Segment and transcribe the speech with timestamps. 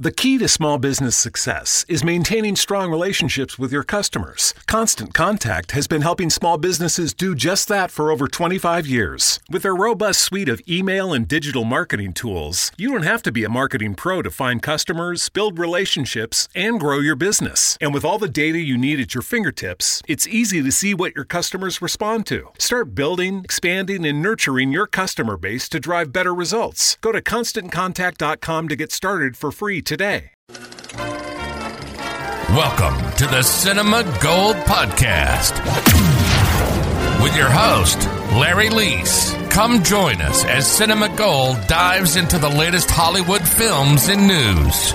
[0.00, 4.54] The key to small business success is maintaining strong relationships with your customers.
[4.68, 9.40] Constant Contact has been helping small businesses do just that for over 25 years.
[9.50, 13.42] With their robust suite of email and digital marketing tools, you don't have to be
[13.42, 17.76] a marketing pro to find customers, build relationships, and grow your business.
[17.80, 21.16] And with all the data you need at your fingertips, it's easy to see what
[21.16, 22.50] your customers respond to.
[22.56, 26.96] Start building, expanding, and nurturing your customer base to drive better results.
[27.00, 30.32] Go to constantcontact.com to get started for free today.
[32.50, 35.54] Welcome to the Cinema Gold Podcast
[37.22, 37.98] with your host,
[38.34, 39.50] Larry Leese.
[39.50, 44.92] Come join us as Cinema Gold dives into the latest Hollywood films and news.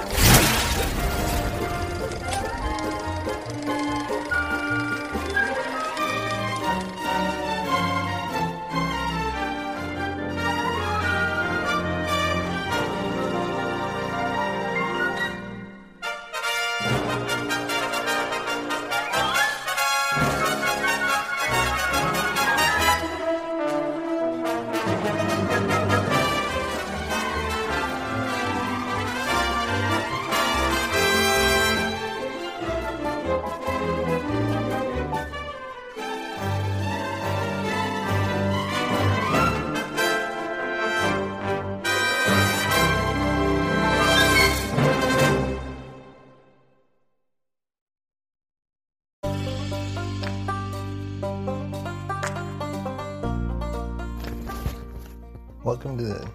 [55.74, 56.30] Welcome to the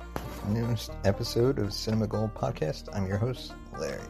[0.48, 2.88] newest episode of Cinema Gold Podcast.
[2.92, 4.00] I'm your host, Larry.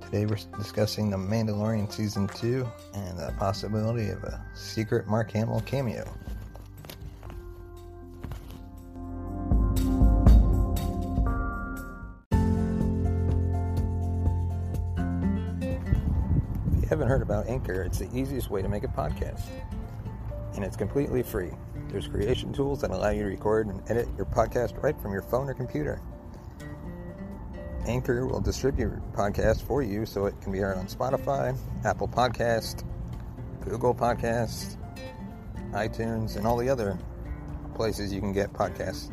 [0.00, 5.60] Today we're discussing The Mandalorian Season 2 and the possibility of a secret Mark Hamill
[5.60, 6.12] cameo.
[16.72, 19.44] If you haven't heard about Anchor, it's the easiest way to make a podcast.
[20.56, 21.52] And it's completely free.
[21.88, 25.22] There's creation tools that allow you to record and edit your podcast right from your
[25.22, 26.02] phone or computer.
[27.86, 31.56] Anchor will distribute your podcast for you so it can be heard on Spotify,
[31.86, 32.84] Apple Podcast,
[33.62, 34.76] Google Podcast,
[35.72, 36.98] iTunes, and all the other
[37.74, 39.10] places you can get podcasts.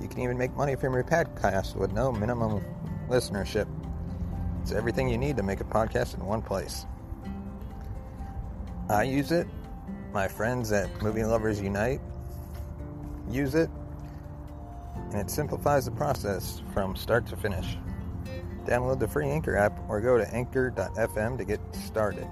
[0.00, 2.64] You can even make money from your podcast with no minimum
[3.08, 3.68] listenership.
[4.62, 6.86] It's everything you need to make a podcast in one place.
[8.88, 9.46] I use it.
[10.14, 12.00] My friends at Movie Lovers Unite
[13.28, 13.68] use it.
[15.10, 17.76] And it simplifies the process from start to finish.
[18.64, 22.28] Download the free Anchor app or go to anchor.fm to get started.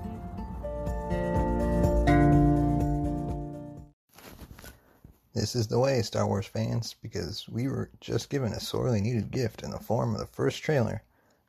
[5.35, 9.33] This is the way, Star Wars fans, because we were just given a sorely needed
[9.33, 11.03] gift in the form of the first trailer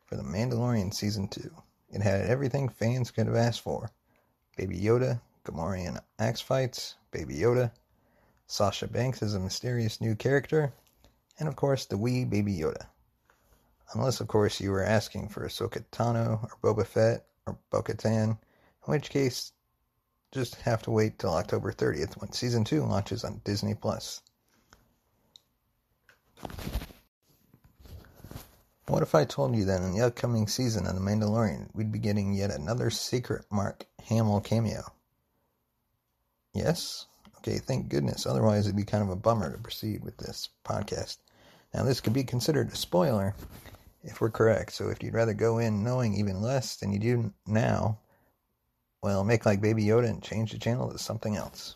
[0.07, 1.48] for The Mandalorian Season 2.
[1.92, 3.92] It had everything fans could have asked for
[4.57, 7.72] Baby Yoda, Gamorrean axe fights, Baby Yoda,
[8.48, 10.74] Sasha Banks as a mysterious new character,
[11.40, 12.88] and of course the wee Baby Yoda.
[13.94, 18.38] Unless, of course, you were asking for Ahsoka Tano or Boba Fett or Bo-Katan, in
[18.86, 19.51] which case
[20.31, 24.22] just have to wait till October 30th when season 2 launches on Disney Plus.
[28.88, 32.00] What if I told you that in the upcoming season of The Mandalorian, we'd be
[32.00, 34.84] getting yet another secret Mark Hamill cameo?
[36.54, 37.08] Yes?
[37.38, 38.26] Okay, thank goodness.
[38.26, 41.18] Otherwise, it'd be kind of a bummer to proceed with this podcast.
[41.74, 43.36] Now, this could be considered a spoiler
[44.04, 44.74] if we're correct.
[44.74, 48.00] So if you'd rather go in knowing even less than you do now,
[49.02, 51.76] well, make like Baby Yoda and change the channel to something else.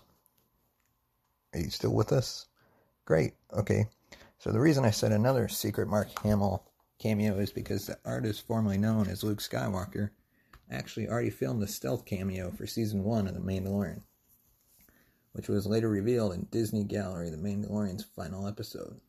[1.54, 2.46] Are you still with us?
[3.06, 3.34] Great.
[3.54, 3.88] Okay.
[4.40, 6.64] So the reason I said another secret Mark Hamill
[7.00, 10.12] cameo is because the artist formerly known as Luke Skywalker
[10.70, 14.04] actually already filmed the stealth cameo for season one of The Mandalorian,
[15.38, 19.00] which was later revealed in Disney Gallery, The Mandalorian's final episode.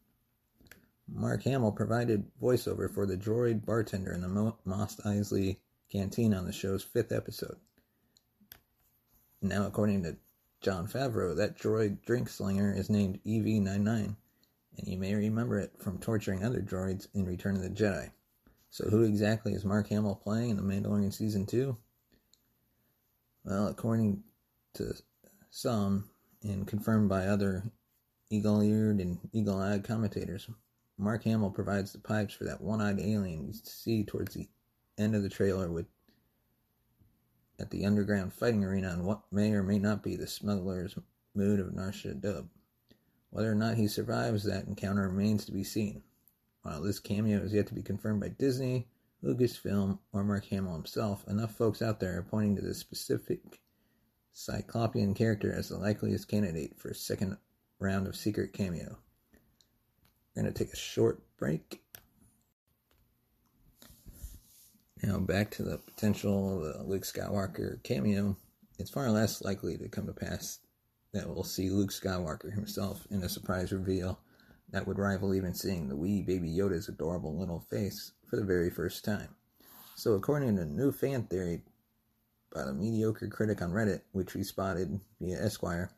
[1.11, 5.57] Mark Hamill provided voiceover for the droid bartender in the Mos Eisley
[5.91, 7.57] canteen on the show's fifth episode.
[9.41, 10.19] Now, according to
[10.61, 15.99] Jon Favreau, that droid drink slinger is named EV99, and you may remember it from
[15.99, 18.11] torturing other droids in Return of the Jedi.
[18.69, 21.75] So, who exactly is Mark Hamill playing in The Mandalorian Season 2?
[23.47, 24.25] Well, according
[24.75, 24.93] to
[25.49, 26.11] some,
[26.43, 27.65] and confirmed by other
[28.31, 30.49] eagle eared and eagle eyed commentators,
[30.97, 34.49] Mark Hamill provides the pipes for that one eyed alien you see towards the
[34.97, 35.87] end of the trailer with
[37.61, 40.97] at the underground fighting arena on what may or may not be the smuggler's
[41.35, 42.49] mood of Nar Dub.
[43.31, 46.03] Whether or not he survives that encounter remains to be seen.
[46.63, 48.89] While this cameo is yet to be confirmed by Disney,
[49.23, 53.61] Lucasfilm, or Mark Hamill himself, enough folks out there are pointing to this specific
[54.33, 57.37] Cyclopean character as the likeliest candidate for a second
[57.79, 58.99] round of secret cameo.
[60.35, 61.83] We're going to take a short break.
[65.03, 68.37] Now, back to the potential the Luke Skywalker cameo.
[68.79, 70.61] It's far less likely to come to pass
[71.13, 74.21] that we'll see Luke Skywalker himself in a surprise reveal
[74.71, 78.71] that would rival even seeing the wee baby Yoda's adorable little face for the very
[78.71, 79.35] first time.
[79.97, 81.63] So, according to new fan theory
[82.55, 85.91] by a mediocre critic on Reddit, which we spotted via Esquire,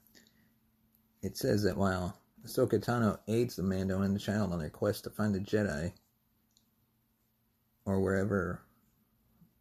[1.23, 5.05] it says that while Ahsoka Tano aids the Mando and the child on their quest
[5.05, 5.93] to find the Jedi,
[7.85, 8.63] or wherever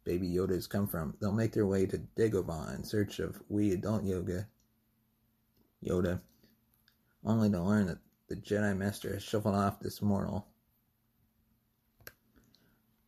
[0.04, 1.14] Baby Yodas come from.
[1.20, 4.48] They'll make their way to Dagobah in search of we adult Yoga,
[5.84, 6.20] Yoda,
[7.24, 7.98] only to learn that
[8.28, 10.46] the Jedi Master has shuffled off this mortal.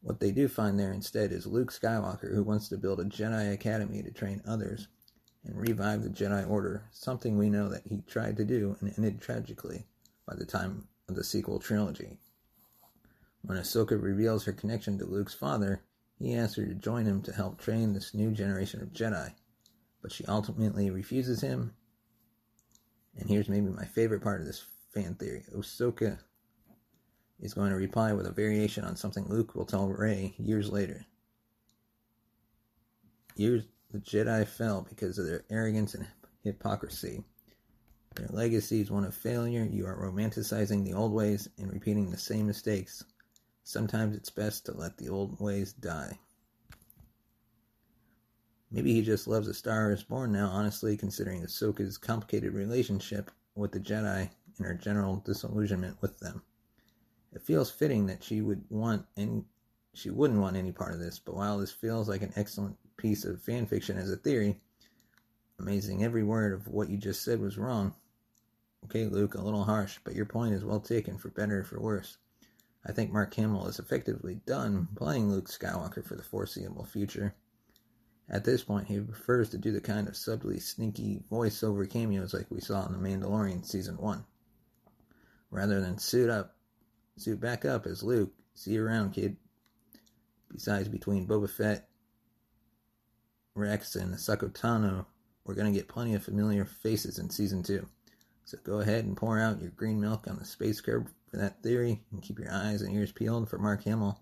[0.03, 3.53] What they do find there instead is Luke Skywalker, who wants to build a Jedi
[3.53, 4.89] Academy to train others
[5.45, 9.21] and revive the Jedi Order, something we know that he tried to do and ended
[9.21, 9.87] tragically
[10.27, 12.19] by the time of the sequel trilogy.
[13.43, 15.83] When Ahsoka reveals her connection to Luke's father,
[16.19, 19.33] he asks her to join him to help train this new generation of Jedi,
[20.01, 21.75] but she ultimately refuses him.
[23.17, 26.19] And here's maybe my favorite part of this fan theory Ahsoka
[27.43, 31.05] is going to reply with a variation on something Luke will tell Rey years later.
[33.35, 36.07] Years the Jedi fell because of their arrogance and
[36.45, 37.23] hypocrisy.
[38.17, 39.69] Their legacy is one of failure.
[39.71, 43.05] You are romanticizing the old ways and repeating the same mistakes.
[43.65, 46.19] Sometimes it's best to let the old ways die.
[48.71, 53.73] Maybe he just loves A Star is Born now, honestly, considering Ahsoka's complicated relationship with
[53.73, 56.43] the Jedi and her general disillusionment with them.
[57.33, 59.45] It feels fitting that she would want and
[59.95, 63.25] she wouldn't want any part of this, but while this feels like an excellent piece
[63.25, 64.61] of fan fiction as a theory.
[65.59, 67.95] Amazing every word of what you just said was wrong.
[68.85, 71.81] Okay, Luke, a little harsh, but your point is well taken for better or for
[71.81, 72.17] worse.
[72.85, 77.35] I think Mark Hamill is effectively done playing Luke Skywalker for the foreseeable future.
[78.29, 82.51] At this point, he prefers to do the kind of subtly sneaky voiceover cameos like
[82.51, 84.25] we saw in The Mandalorian Season 1.
[85.51, 86.57] Rather than suit up,
[87.23, 89.37] suit back up as Luke, see you around, kid.
[90.53, 91.89] Besides, between Boba Fett
[93.55, 95.07] Rex and Ahsoka Tano,
[95.45, 97.87] we're going to get plenty of familiar faces in season two.
[98.45, 101.63] So go ahead and pour out your green milk on the space curb for that
[101.63, 104.21] theory, and keep your eyes and ears peeled for Mark Hamill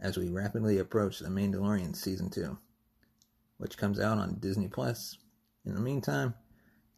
[0.00, 2.56] as we rapidly approach The Mandalorian season two,
[3.58, 5.16] which comes out on Disney Plus.
[5.64, 6.34] In the meantime,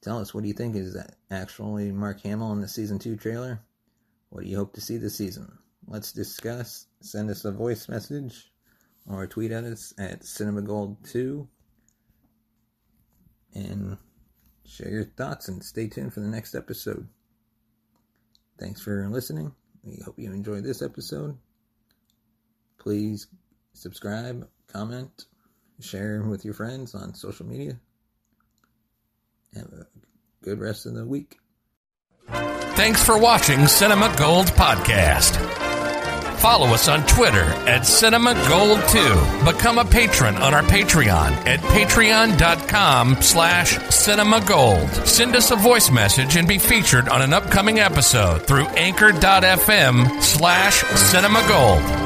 [0.03, 3.17] tell us what do you think is that actually Mark Hamill in the season two
[3.17, 3.61] trailer?
[4.31, 5.59] What do you hope to see this season?
[5.87, 6.87] Let's discuss.
[7.01, 8.51] Send us a voice message
[9.09, 11.47] or tweet at us at cinemagold2
[13.55, 13.97] and
[14.65, 17.09] share your thoughts and stay tuned for the next episode.
[18.59, 19.53] Thanks for listening.
[19.85, 21.39] We hope you enjoyed this episode.
[22.79, 23.29] Please
[23.75, 25.27] subscribe, comment,
[25.81, 27.79] share with your friends on social media.
[29.55, 29.87] Have a
[30.43, 31.39] good rest of the week.
[32.77, 35.37] Thanks for watching Cinema Gold Podcast.
[36.39, 39.45] Follow us on Twitter at Cinema Gold 2.
[39.51, 44.89] Become a patron on our Patreon at patreon.com slash cinema gold.
[45.07, 50.83] Send us a voice message and be featured on an upcoming episode through anchor.fm slash
[50.85, 52.06] cinema gold.